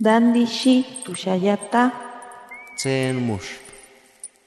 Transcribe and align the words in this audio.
Dandishi 0.00 0.84
tushayata. 1.04 1.92
Tsen 2.76 3.14
mush. 3.14 3.46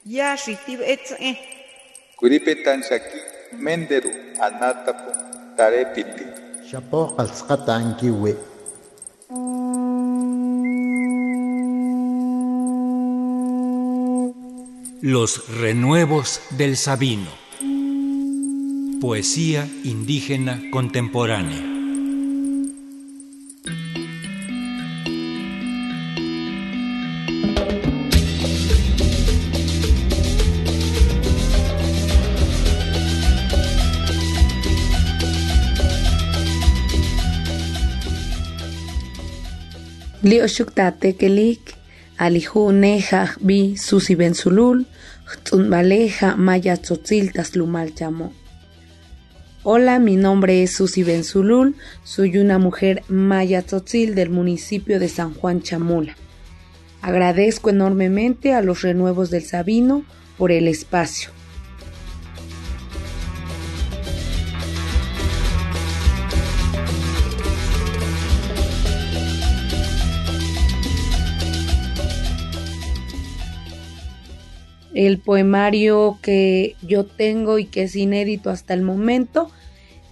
Yashi 0.05 0.57
tibetze. 0.65 1.39
Kuripetan 2.19 2.83
shaki 2.83 3.19
menderu 3.55 4.11
anatapu 4.43 5.11
tarepiti. 5.55 6.25
Shapo 6.69 7.15
qalsqata 7.15 7.75
ankiwi. 7.79 8.35
Los 15.01 15.47
renuevos 15.61 16.41
del 16.57 16.75
Sabino. 16.75 17.31
Poesía 18.99 19.65
indígena 19.85 20.59
contemporánea. 20.71 21.76
Alijune 42.17 43.03
bi 43.39 43.77
maya 46.37 46.75
chamo. 47.93 48.33
Hola, 49.61 49.99
mi 49.99 50.15
nombre 50.15 50.63
es 50.63 50.75
Susi 50.75 51.03
Benzulul, 51.03 51.75
soy 52.03 52.39
una 52.39 52.57
mujer 52.57 53.03
maya 53.09 53.61
tzotzil 53.61 54.15
del 54.15 54.31
municipio 54.31 54.99
de 54.99 55.07
San 55.07 55.35
Juan 55.35 55.61
Chamula. 55.61 56.17
Agradezco 57.03 57.69
enormemente 57.69 58.55
a 58.55 58.63
los 58.63 58.81
renuevos 58.81 59.29
del 59.29 59.43
Sabino 59.43 60.03
por 60.39 60.51
el 60.51 60.67
espacio. 60.67 61.29
El 74.97 75.19
poemario 75.19 76.17
que 76.23 76.75
yo 76.81 77.05
tengo 77.05 77.59
y 77.59 77.65
que 77.65 77.83
es 77.83 77.95
inédito 77.95 78.49
hasta 78.49 78.73
el 78.73 78.81
momento 78.81 79.51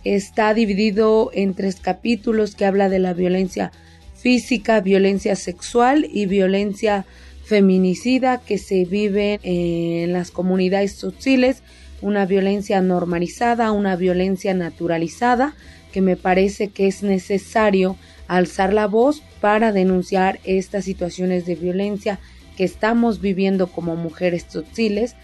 está 0.03 0.53
dividido 0.53 1.31
en 1.33 1.55
tres 1.55 1.77
capítulos 1.77 2.53
que 2.53 2.65
habla 2.65 2.87
de 2.87 2.99
la 2.99 3.15
violencia 3.15 3.71
física, 4.13 4.81
violencia 4.81 5.35
sexual 5.35 6.07
y 6.13 6.27
violencia 6.27 7.03
feminicida 7.45 8.41
que 8.41 8.59
se 8.59 8.85
vive 8.85 9.39
en 9.41 10.13
las 10.13 10.29
comunidades 10.29 10.91
sociales, 10.91 11.63
una 12.03 12.27
violencia 12.27 12.79
normalizada, 12.81 13.71
una 13.71 13.95
violencia 13.95 14.53
naturalizada, 14.53 15.55
que 15.93 16.01
me 16.01 16.15
parece 16.15 16.67
que 16.67 16.85
es 16.85 17.01
necesario 17.01 17.97
alzar 18.27 18.71
la 18.71 18.85
voz 18.85 19.23
para 19.41 19.71
denunciar 19.71 20.39
estas 20.43 20.85
situaciones 20.85 21.47
de 21.47 21.55
violencia 21.55 22.19
que 22.55 22.63
estamos 22.63 23.21
viviendo 23.21 23.67
como 23.67 23.95
mujeres 23.95 24.45
tzotziles 24.45 25.15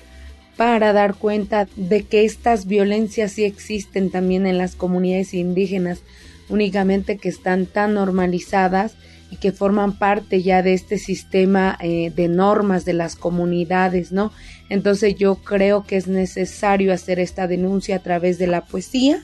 para 0.57 0.93
dar 0.93 1.15
cuenta 1.15 1.67
de 1.75 2.03
que 2.03 2.25
estas 2.25 2.67
violencias 2.67 3.31
sí 3.31 3.45
existen 3.45 4.11
también 4.11 4.45
en 4.45 4.57
las 4.57 4.75
comunidades 4.75 5.33
indígenas, 5.33 6.03
únicamente 6.49 7.17
que 7.17 7.29
están 7.29 7.65
tan 7.65 7.93
normalizadas 7.93 8.95
y 9.31 9.37
que 9.37 9.53
forman 9.53 9.97
parte 9.97 10.43
ya 10.43 10.61
de 10.61 10.73
este 10.73 10.97
sistema 10.97 11.77
eh, 11.81 12.11
de 12.13 12.27
normas 12.27 12.83
de 12.83 12.93
las 12.93 13.15
comunidades, 13.15 14.11
¿no? 14.11 14.31
Entonces 14.69 15.15
yo 15.15 15.35
creo 15.35 15.85
que 15.85 15.95
es 15.95 16.07
necesario 16.07 16.93
hacer 16.93 17.19
esta 17.19 17.47
denuncia 17.47 17.95
a 17.95 18.03
través 18.03 18.37
de 18.37 18.47
la 18.47 18.65
poesía 18.65 19.23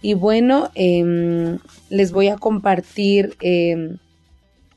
y 0.00 0.14
bueno, 0.14 0.70
em, 0.74 1.58
les 1.90 2.12
voy 2.12 2.28
a 2.28 2.36
compartir 2.36 3.36
em, 3.40 3.98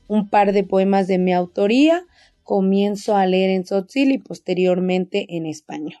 un 0.08 0.28
par 0.28 0.52
de 0.52 0.62
poemas 0.62 1.08
de 1.08 1.18
mi 1.18 1.32
autoría 1.32 2.04
comienzo 2.46 3.16
a 3.16 3.26
leer 3.26 3.50
en 3.50 3.64
tzotzil 3.64 4.12
y 4.12 4.18
posteriormente 4.18 5.26
en 5.36 5.46
español. 5.46 5.98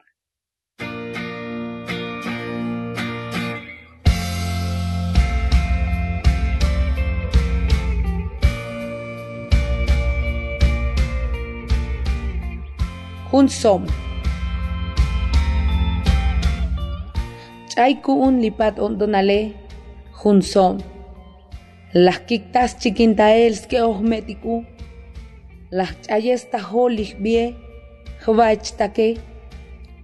Junsom. 13.30 13.84
un 18.14 18.40
lipat 18.40 18.78
ondonale 18.78 19.54
junsom. 20.12 20.78
Las 21.92 22.20
kiktas 22.20 22.78
chiquintaels 22.78 23.66
que 23.66 23.82
las 23.82 24.75
chayes 25.84 26.46
tajolich 26.50 27.16
bie, 27.22 27.54
jvach 28.24 28.76
take, 28.78 29.18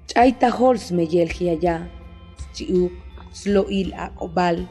chay 0.06 0.32
tajols 0.32 0.90
me 0.92 1.04
yelgiaya, 1.06 1.88
chiuk, 2.54 2.92
sloil 3.32 3.92
akobal. 3.96 4.68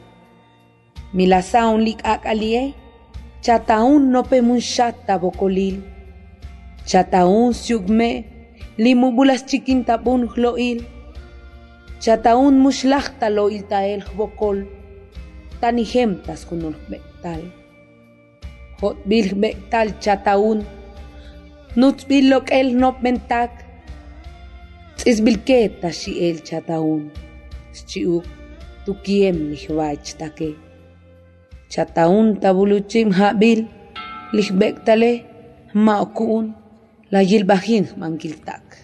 Milasaun 1.14 1.84
lik 1.84 2.00
akalie, 2.04 2.74
chataun 3.42 4.10
no 4.12 4.22
pemun 4.22 4.60
chata 4.60 5.18
bokolil, 5.18 5.82
chataun 6.86 7.52
siugme, 7.52 8.24
limubulas 8.78 9.42
chiquintapun 9.44 10.28
hloil, 10.32 10.78
chataun 12.00 12.54
mushlachta 12.62 13.28
lo 13.30 13.48
iltael 13.48 14.02
bokol, 14.16 14.64
tanihemtas 15.60 16.46
kunul 16.48 16.74
bektal. 16.88 17.42
Hot 18.80 18.96
bil 19.06 19.34
bektal 19.34 19.88
chataun, 20.00 20.64
Nutzbilok 21.74 22.52
el 22.52 22.76
no 22.76 22.90
mentak. 23.00 23.64
Tzizbilketa 24.96 25.88
xi 25.88 26.12
el 26.28 26.42
chataun. 26.44 27.08
Xchiuk 27.72 28.26
tukiem 28.84 29.36
nihwach 29.50 30.08
take. 30.20 30.50
Chataun 31.72 32.36
tabuluchim 32.42 33.08
habil 33.18 33.64
lihbektale 34.36 35.24
maokun 35.72 36.52
la 37.12 37.20
yilbahin 37.22 37.88
mankiltak. 37.96 38.81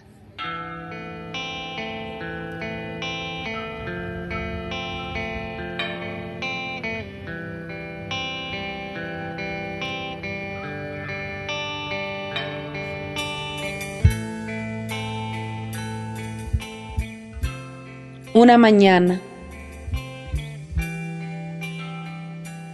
Una 18.41 18.57
mañana. 18.57 19.21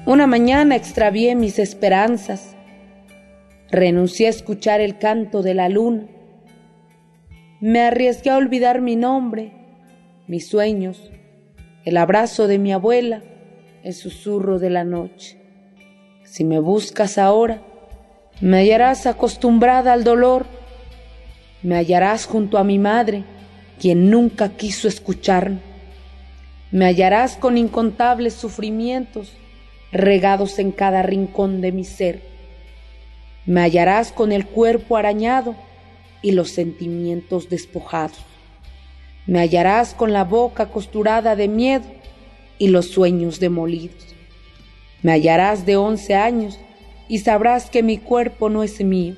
Una 0.04 0.26
mañana 0.26 0.76
extravié 0.76 1.34
mis 1.34 1.58
esperanzas. 1.58 2.54
Renuncié 3.70 4.26
a 4.26 4.30
escuchar 4.30 4.82
el 4.82 4.98
canto 4.98 5.40
de 5.40 5.54
la 5.54 5.70
luna. 5.70 6.06
Me 7.62 7.80
arriesgué 7.80 8.28
a 8.28 8.36
olvidar 8.36 8.82
mi 8.82 8.94
nombre, 8.94 9.54
mis 10.26 10.46
sueños, 10.46 11.10
el 11.86 11.96
abrazo 11.96 12.46
de 12.46 12.58
mi 12.58 12.70
abuela, 12.74 13.22
el 13.82 13.94
susurro 13.94 14.58
de 14.58 14.68
la 14.68 14.84
noche. 14.84 15.40
Si 16.24 16.44
me 16.44 16.58
buscas 16.58 17.16
ahora, 17.16 17.62
me 18.42 18.58
hallarás 18.58 19.06
acostumbrada 19.06 19.94
al 19.94 20.04
dolor, 20.04 20.44
me 21.62 21.76
hallarás 21.76 22.26
junto 22.26 22.58
a 22.58 22.64
mi 22.64 22.78
madre, 22.78 23.24
quien 23.78 24.10
nunca 24.10 24.50
quiso 24.50 24.88
escucharme. 24.88 25.58
Me 26.70 26.86
hallarás 26.86 27.36
con 27.36 27.56
incontables 27.56 28.34
sufrimientos 28.34 29.32
regados 29.92 30.58
en 30.58 30.72
cada 30.72 31.02
rincón 31.02 31.60
de 31.60 31.72
mi 31.72 31.84
ser. 31.84 32.22
Me 33.46 33.60
hallarás 33.60 34.10
con 34.10 34.32
el 34.32 34.46
cuerpo 34.46 34.96
arañado 34.96 35.54
y 36.22 36.32
los 36.32 36.50
sentimientos 36.50 37.48
despojados. 37.48 38.18
Me 39.26 39.38
hallarás 39.38 39.94
con 39.94 40.12
la 40.12 40.24
boca 40.24 40.66
costurada 40.66 41.36
de 41.36 41.48
miedo 41.48 41.84
y 42.58 42.68
los 42.68 42.88
sueños 42.88 43.40
demolidos. 43.40 44.14
Me 45.02 45.12
hallarás 45.12 45.66
de 45.66 45.76
once 45.76 46.14
años 46.14 46.58
y 47.08 47.18
sabrás 47.18 47.70
que 47.70 47.82
mi 47.82 47.98
cuerpo 47.98 48.48
no 48.48 48.62
es 48.62 48.82
mío, 48.82 49.14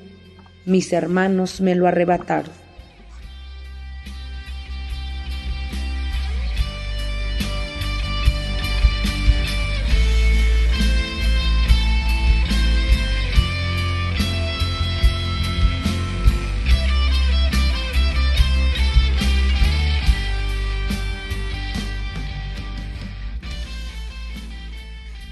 mis 0.65 0.91
hermanos 0.93 1.61
me 1.61 1.75
lo 1.75 1.87
arrebataron. 1.87 2.66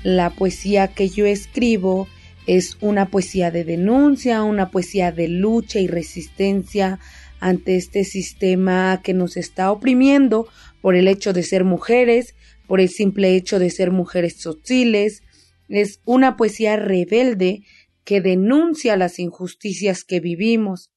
La 0.06 0.30
poesía 0.30 0.90
que 0.90 1.10
yo 1.10 1.26
escribo 1.26 2.08
es 2.46 2.78
una 2.80 3.10
poesía 3.10 3.50
de 3.50 3.64
denuncia, 3.64 4.44
una 4.44 4.70
poesía 4.70 5.12
de 5.12 5.28
lucha 5.28 5.80
y 5.80 5.88
resistencia 5.88 7.00
ante 7.40 7.76
este 7.76 8.04
sistema 8.04 9.02
que 9.04 9.16
nos 9.16 9.36
está 9.36 9.72
oprimiendo 9.72 10.48
por 10.80 10.94
el 10.94 11.08
hecho 11.08 11.34
de 11.34 11.42
ser 11.42 11.64
mujeres, 11.64 12.36
por 12.68 12.82
el 12.82 12.90
simple 12.90 13.36
hecho 13.36 13.58
de 13.58 13.72
ser 13.72 13.90
mujeres 13.90 14.40
sociles. 14.40 15.24
Es 15.70 16.02
una 16.06 16.38
poesía 16.38 16.76
rebelde 16.76 17.64
que 18.04 18.22
denuncia 18.22 18.98
las 18.98 19.18
injusticias 19.18 20.04
que 20.04 20.20
vivimos. 20.20 20.92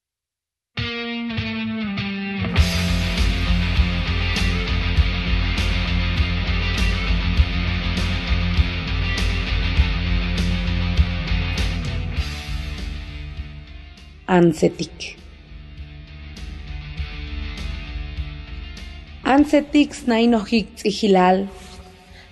Ansetik. 14.29 15.17
Ansetik 19.25 19.95
snainohik 19.97 20.77
tzihilal, 20.77 21.49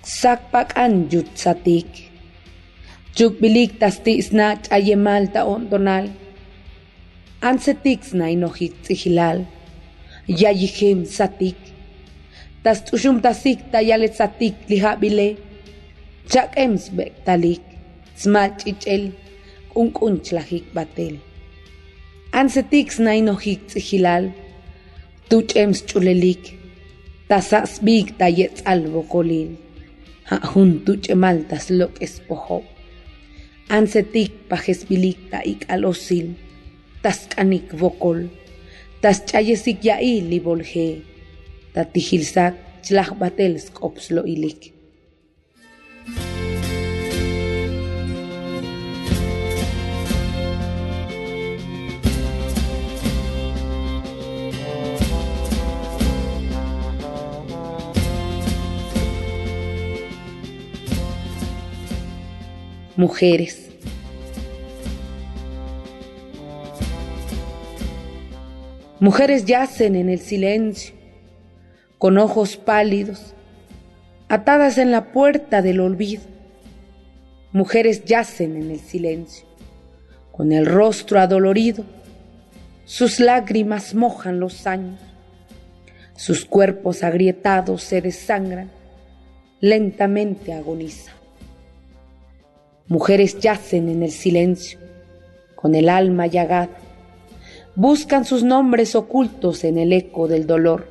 sakpak 0.05 0.77
an 0.77 1.09
yutsatik. 1.09 1.89
Chukbilik 3.17 3.81
tasti 3.81 4.21
sna 4.21 4.61
chayemal 4.61 5.25
ta 5.33 5.41
ondonal. 5.49 6.13
Ansetik 7.41 8.05
snainohik 8.05 8.77
tzihilal, 8.85 9.49
yayihim 10.29 11.01
satik. 11.17 11.57
Tas 12.61 12.85
tushum 12.85 13.17
tasik 13.25 13.73
tayalet 13.73 14.13
satik 14.13 14.53
lihabile. 14.69 15.29
Chak 16.29 16.53
ems 16.61 16.93
talik, 17.25 17.65
smal 18.13 18.53
chichel, 18.61 19.03
unkunчлahik 19.73 20.69
batel. 20.77 21.26
Ansetix 22.31 22.99
nainohik 22.99 23.67
tzihilal, 23.67 24.31
tuchems 25.29 25.79
chulelik, 25.87 26.57
tasasbik 27.29 28.17
tayetz 28.19 28.61
albokolil, 28.67 29.55
hajun 30.27 30.83
tuchemal 30.85 31.39
taslok 31.49 32.01
espojo. 32.03 32.63
Ansetik 33.69 34.31
pajesbilik 34.49 35.17
ta 35.31 35.39
ik 35.43 35.63
alosil, 35.71 36.35
taskanik 37.03 37.71
vokol, 37.79 38.27
taschayesik 39.01 39.83
ya'i 39.87 40.21
libolje, 40.29 41.01
tatihilsak 41.73 42.55
chlahbatel 42.83 43.55
skopslo 43.59 44.27
ilik. 44.27 44.76
Mujeres. 62.97 63.69
Mujeres 68.99 69.45
yacen 69.45 69.95
en 69.95 70.09
el 70.09 70.19
silencio, 70.19 70.95
con 71.99 72.17
ojos 72.17 72.57
pálidos, 72.57 73.35
atadas 74.27 74.79
en 74.79 74.91
la 74.91 75.11
puerta 75.11 75.61
del 75.61 75.79
olvido. 75.79 76.23
Mujeres 77.51 78.03
yacen 78.03 78.55
en 78.55 78.71
el 78.71 78.79
silencio, 78.79 79.45
con 80.31 80.51
el 80.51 80.65
rostro 80.65 81.19
adolorido. 81.19 81.85
Sus 82.85 83.19
lágrimas 83.19 83.93
mojan 83.93 84.39
los 84.39 84.65
años, 84.65 84.99
sus 86.15 86.45
cuerpos 86.45 87.03
agrietados 87.03 87.83
se 87.83 88.01
desangran, 88.01 88.71
lentamente 89.59 90.53
agonizan. 90.53 91.26
Mujeres 92.89 93.39
yacen 93.39 93.89
en 93.89 94.01
el 94.01 94.11
silencio, 94.11 94.79
con 95.55 95.75
el 95.75 95.89
alma 95.89 96.27
llagada. 96.27 96.69
Buscan 97.75 98.23
sus 98.23 98.43
nombres 98.43 98.95
ocultos 98.95 99.63
en 99.63 99.77
el 99.77 99.91
eco 99.91 100.27
del 100.27 100.47
dolor. 100.47 100.87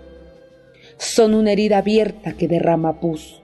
Son 0.98 1.34
una 1.34 1.52
herida 1.52 1.78
abierta 1.78 2.34
que 2.34 2.48
derrama 2.48 3.00
pus. 3.00 3.43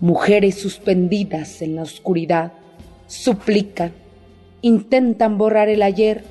Mujeres 0.00 0.56
suspendidas 0.56 1.62
en 1.62 1.76
la 1.76 1.82
oscuridad 1.82 2.52
suplican, 3.06 3.92
intentan 4.60 5.38
borrar 5.38 5.68
el 5.68 5.82
ayer, 5.82 6.24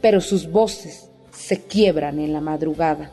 pero 0.00 0.20
sus 0.20 0.50
voces 0.50 1.08
se 1.32 1.60
quiebran 1.62 2.18
en 2.18 2.32
la 2.32 2.40
madrugada. 2.40 3.12